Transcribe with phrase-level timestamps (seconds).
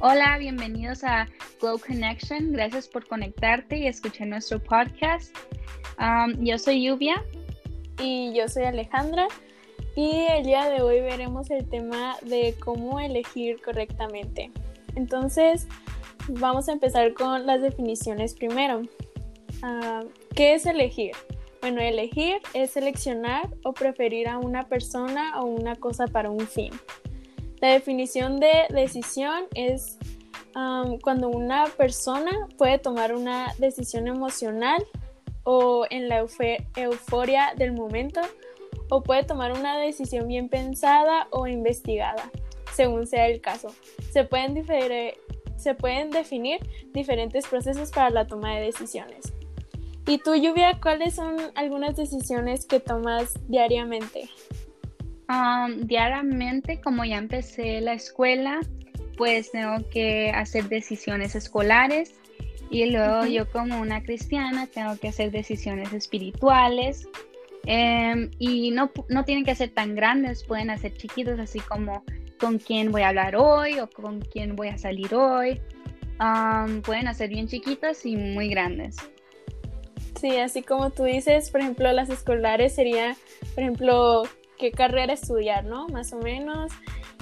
[0.00, 1.26] Hola, bienvenidos a
[1.60, 2.52] Glow Connection.
[2.52, 5.36] Gracias por conectarte y escuchar nuestro podcast.
[6.38, 7.24] Yo soy Lluvia.
[8.00, 9.26] Y yo soy Alejandra.
[9.96, 14.52] Y el día de hoy veremos el tema de cómo elegir correctamente.
[14.94, 15.66] Entonces,
[16.28, 18.82] vamos a empezar con las definiciones primero.
[19.62, 20.04] Ah,
[20.36, 21.10] ¿Qué es elegir?
[21.60, 26.70] Bueno, elegir es seleccionar o preferir a una persona o una cosa para un fin.
[27.60, 29.98] La definición de decisión es
[31.02, 34.84] cuando una persona puede tomar una decisión emocional
[35.44, 38.20] o en la euforia del momento
[38.90, 42.30] o puede tomar una decisión bien pensada o investigada,
[42.74, 43.68] según sea el caso.
[44.10, 44.64] Se pueden,
[45.56, 46.58] se pueden definir
[46.92, 49.32] diferentes procesos para la toma de decisiones.
[50.06, 54.30] ¿Y tú, Lluvia, cuáles son algunas decisiones que tomas diariamente?
[55.28, 58.60] Um, diariamente, como ya empecé la escuela,
[59.18, 62.14] pues tengo que hacer decisiones escolares
[62.70, 67.08] y luego yo como una cristiana tengo que hacer decisiones espirituales
[67.66, 72.04] em, y no, no tienen que ser tan grandes, pueden hacer chiquitos, así como
[72.38, 75.60] con quién voy a hablar hoy o con quién voy a salir hoy.
[76.20, 78.96] Um, pueden hacer bien chiquitos y muy grandes.
[80.20, 83.16] Sí, así como tú dices, por ejemplo, las escolares sería,
[83.54, 84.24] por ejemplo,
[84.58, 85.86] qué carrera estudiar, ¿no?
[85.88, 86.72] Más o menos.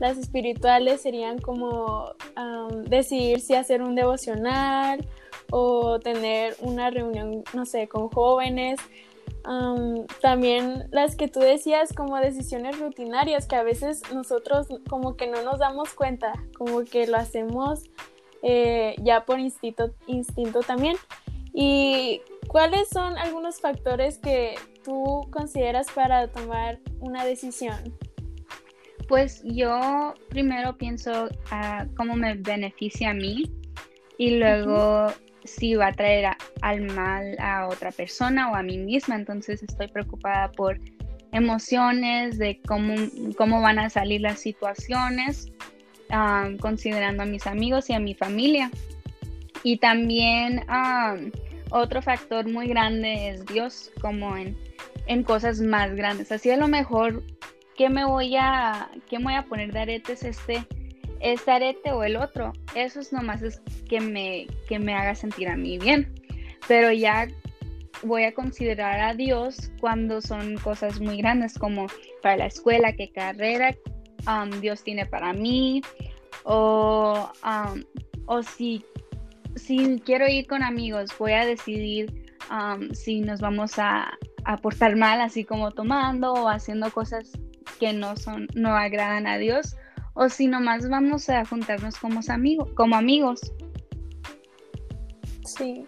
[0.00, 2.12] Las espirituales serían como
[2.84, 5.06] decidir si hacer un devocional
[5.50, 8.80] o tener una reunión, no sé, con jóvenes.
[10.20, 15.42] también las que tú decías como decisiones rutinarias que a veces nosotros como que no
[15.42, 17.84] nos damos cuenta, como que lo hacemos
[18.42, 20.96] eh, ya por instinto, instinto también.
[21.52, 27.76] ¿Y cuáles son algunos factores que tú consideras para tomar una decisión?
[29.08, 33.50] Pues yo primero pienso a cómo me beneficia a mí
[34.18, 35.06] y luego
[35.44, 39.14] si va a traer al mal a otra persona o a mí misma.
[39.14, 40.78] Entonces estoy preocupada por
[41.32, 42.94] emociones, de cómo,
[43.36, 45.52] cómo van a salir las situaciones,
[46.60, 48.70] considerando a mis amigos y a mi familia.
[49.62, 50.64] Y también
[51.70, 54.56] otro factor muy grande es Dios, como en,
[55.06, 56.32] en cosas más grandes.
[56.32, 57.22] Así a lo mejor
[57.78, 58.90] ¿qué me voy a,
[59.22, 60.66] voy a poner de aretes este,
[61.20, 62.52] este arete o el otro?
[62.74, 66.12] Eso es nomás es que me, que me haga sentir a mí bien.
[66.66, 67.28] Pero ya
[68.02, 71.86] voy a considerar a Dios cuando son cosas muy grandes como
[72.20, 73.74] para la escuela, qué carrera
[74.60, 75.80] Dios tiene para mí
[76.44, 77.30] o,
[78.26, 78.84] o si,
[79.58, 84.96] si quiero ir con amigos voy a decidir um, si nos vamos a, a portar
[84.96, 87.32] mal así como tomando o haciendo cosas
[87.78, 89.76] que no son, no agradan a Dios,
[90.14, 93.52] o si nomás vamos a juntarnos como amigos, como amigos.
[95.44, 95.86] Sí.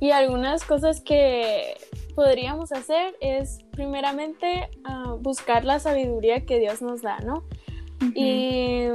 [0.00, 1.74] Y algunas cosas que
[2.14, 7.44] podríamos hacer es primeramente ah, buscar la sabiduría que Dios nos da, ¿no?
[8.14, 8.86] Y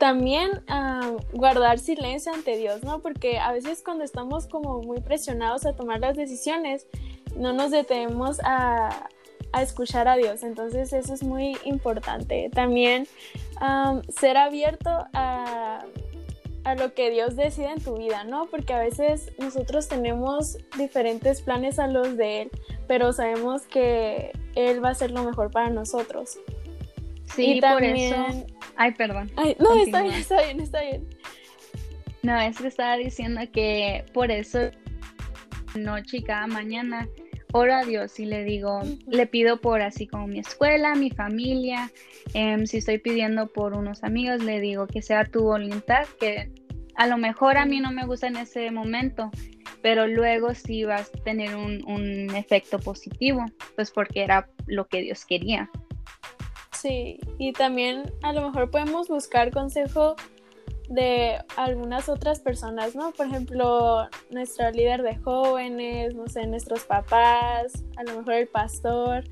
[0.00, 3.00] también ah, guardar silencio ante Dios, ¿no?
[3.00, 6.86] Porque a veces cuando estamos como muy presionados a tomar las decisiones,
[7.36, 9.08] no nos detenemos a,
[9.52, 10.42] a escuchar a Dios.
[10.42, 12.48] Entonces eso es muy importante.
[12.50, 13.06] También
[14.08, 15.84] ser abierto a,
[16.64, 18.46] a, lo que Dios decide en tu vida, ¿no?
[18.46, 22.50] Porque a veces nosotros tenemos diferentes planes a los de Él,
[22.88, 26.38] pero sabemos que Él va a ser lo mejor para nosotros.
[27.34, 28.14] Sí, y también...
[28.14, 28.59] por eso...
[28.76, 29.30] Ay, perdón.
[29.58, 31.08] no, está bien, está bien, está bien.
[32.22, 34.70] No, es que estaba diciendo que por eso
[35.74, 37.08] noche y cada mañana
[37.52, 41.90] oro a Dios y le digo, le pido por así como mi escuela, mi familia,
[42.34, 46.50] em, si estoy pidiendo por unos amigos, le digo que sea tu voluntad, que
[46.96, 49.30] a lo mejor a mí no me gusta en ese momento,
[49.82, 53.44] pero luego sí vas a tener un, un efecto positivo,
[53.74, 55.70] pues porque era lo que Dios quería.
[56.80, 60.16] Sí, y también a lo mejor podemos buscar consejo
[60.88, 63.12] de algunas otras personas, ¿no?
[63.12, 69.24] Por ejemplo, nuestra líder de jóvenes, no sé, nuestros papás, a lo mejor el pastor.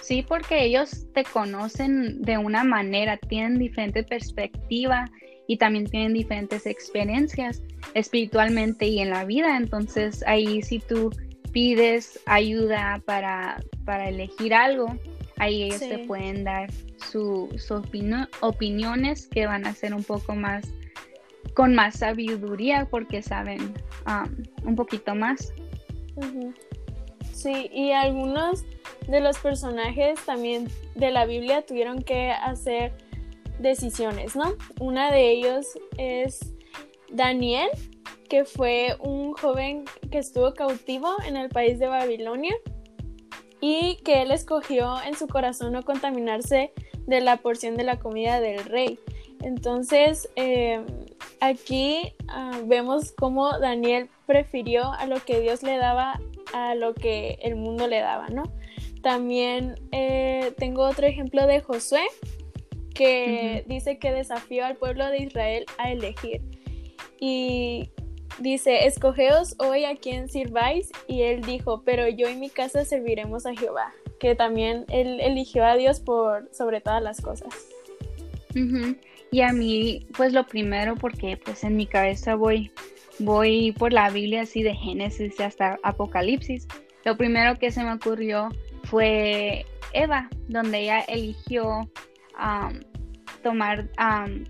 [0.00, 5.04] Sí, porque ellos te conocen de una manera, tienen diferente perspectiva
[5.46, 9.56] y también tienen diferentes experiencias espiritualmente y en la vida.
[9.58, 11.10] Entonces ahí si tú
[11.52, 14.96] pides ayuda para, para elegir algo,
[15.38, 16.70] ahí ellos te pueden dar
[17.10, 20.64] sus opiniones que van a ser un poco más
[21.54, 23.74] con más sabiduría porque saben
[24.06, 25.52] um, un poquito más.
[27.32, 28.64] Sí, y algunos
[29.08, 32.92] de los personajes también de la Biblia tuvieron que hacer
[33.58, 34.54] decisiones, ¿no?
[34.80, 35.66] Una de ellos
[35.98, 36.54] es
[37.10, 37.68] Daniel,
[38.32, 42.54] que fue un joven que estuvo cautivo en el país de Babilonia
[43.60, 46.72] y que él escogió en su corazón no contaminarse
[47.06, 48.98] de la porción de la comida del rey.
[49.42, 50.80] Entonces, eh,
[51.40, 56.18] aquí ah, vemos cómo Daniel prefirió a lo que Dios le daba
[56.54, 58.44] a lo que el mundo le daba, ¿no?
[59.02, 62.06] También eh, tengo otro ejemplo de Josué,
[62.94, 66.40] que dice que desafió al pueblo de Israel a elegir.
[67.20, 67.90] Y
[68.38, 70.90] dice, escogeos hoy a quien sirváis.
[71.06, 73.92] Y él dijo, pero yo y mi casa serviremos a Jehová.
[74.18, 77.52] Que también él eligió a Dios por sobre todas las cosas.
[79.30, 82.70] Y a mí, pues lo primero, porque pues en mi cabeza voy,
[83.18, 86.68] voy por la Biblia así de Génesis hasta Apocalipsis.
[87.04, 88.50] Lo primero que se me ocurrió
[88.84, 89.64] fue
[89.94, 91.90] Eva, donde ella eligió
[93.42, 93.88] tomar,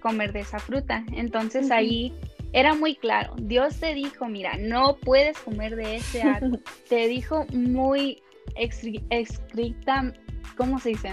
[0.01, 1.05] comer de esa fruta.
[1.13, 2.13] Entonces ahí
[2.53, 3.35] era muy claro.
[3.39, 6.63] Dios te dijo, mira, no puedes comer de ese árbol.
[6.89, 8.23] te dijo muy
[8.57, 10.13] escrita,
[10.57, 11.13] ¿cómo se dice?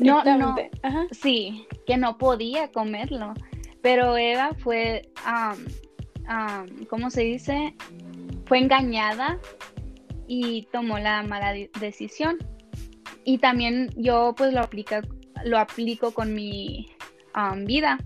[0.00, 0.56] No, no,
[1.12, 3.34] sí, que no podía comerlo.
[3.82, 5.10] Pero Eva fue,
[6.88, 7.74] ¿cómo se dice?
[8.46, 9.38] Fue engañada
[10.26, 12.38] y tomó la mala decisión.
[13.24, 15.02] Y también yo pues lo, aplica,
[15.44, 16.88] lo aplico con mi
[17.64, 17.98] vida.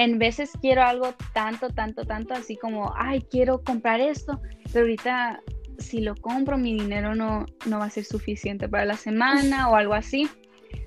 [0.00, 4.40] En veces quiero algo tanto, tanto, tanto, así como, ay, quiero comprar esto,
[4.72, 5.42] pero ahorita
[5.76, 9.76] si lo compro mi dinero no, no va a ser suficiente para la semana o
[9.76, 10.26] algo así.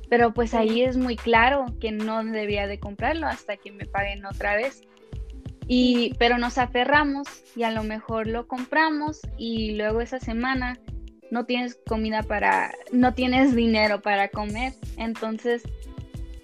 [0.09, 4.25] Pero pues ahí es muy claro que no debía de comprarlo hasta que me paguen
[4.25, 4.81] otra vez.
[5.67, 10.79] Y, pero nos aferramos y a lo mejor lo compramos y luego esa semana
[11.29, 14.73] no tienes comida para, no tienes dinero para comer.
[14.97, 15.61] Entonces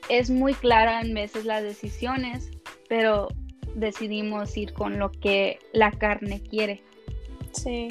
[0.09, 2.51] es muy clara en veces las decisiones,
[2.89, 3.29] pero
[3.75, 6.83] decidimos ir con lo que la carne quiere.
[7.53, 7.87] Sí.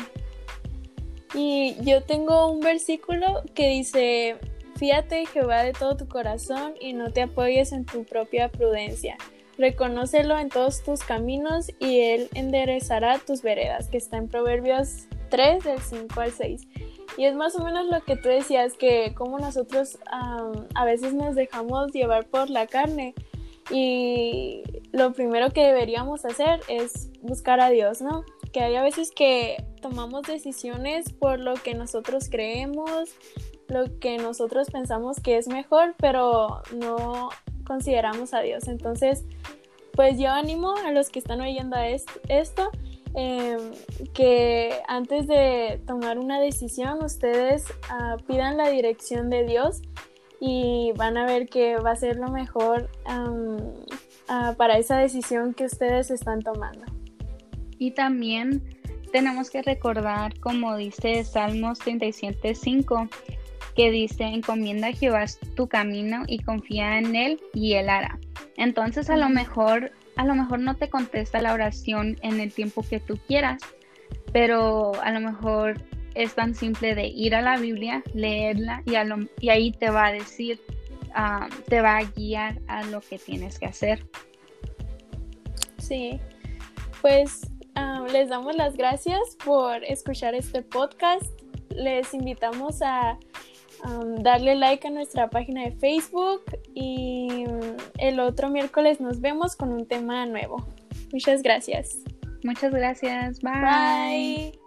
[1.35, 4.37] Y yo tengo un versículo que dice,
[4.77, 9.17] fíate Jehová de todo tu corazón y no te apoyes en tu propia prudencia
[9.59, 15.65] reconócelo en todos tus caminos y Él enderezará tus veredas, que está en Proverbios 3
[15.65, 16.69] del 5 al 6.
[17.19, 21.35] Y es más o menos lo que tú decías, que como nosotros a veces nos
[21.35, 23.15] dejamos llevar por la carne
[23.71, 24.63] y
[24.99, 28.25] lo primero que deberíamos hacer es buscar a Dios, ¿no?
[28.53, 33.11] Que hay a veces que tomamos decisiones por lo que nosotros creemos,
[33.69, 37.31] lo que nosotros pensamos que es mejor, pero no
[37.65, 38.67] consideramos a Dios.
[38.67, 39.25] Entonces,
[39.93, 41.77] pues yo animo a los que están oyendo
[42.29, 42.71] esto,
[43.15, 43.73] em,
[44.15, 49.83] que antes de tomar una decisión ustedes ah, pidan la dirección de Dios
[50.41, 52.89] y van a ver que va a ser lo mejor
[54.29, 56.85] ah, para esa decisión que ustedes están tomando.
[57.79, 58.63] Y también
[59.13, 63.09] tenemos que recordar, como dice Salmos 37.5,
[63.75, 68.19] que dice, encomienda a Jehová tu camino y confía en él y él hará.
[68.57, 72.83] Entonces a lo mejor, a lo mejor no te contesta la oración en el tiempo
[72.83, 73.63] que tú quieras,
[74.33, 75.81] pero a lo mejor
[76.15, 78.95] es tan simple de ir a la Biblia, leerla y,
[79.41, 80.61] y ahí te va a decir,
[81.15, 84.07] ah, te va a guiar a lo que tienes que hacer.
[85.79, 86.21] Sí,
[87.01, 91.27] pues ah, les damos las gracias por escuchar este podcast.
[91.71, 93.19] Les invitamos a
[94.19, 96.43] darle like a nuestra página de Facebook
[96.75, 97.45] y
[97.99, 100.67] el otro miércoles nos vemos con un tema nuevo.
[101.13, 101.99] Muchas gracias.
[102.43, 103.41] Muchas gracias.
[103.41, 104.59] Bye.